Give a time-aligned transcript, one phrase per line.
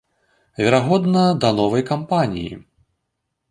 [0.61, 2.53] Верагодна, да новай кампаніі.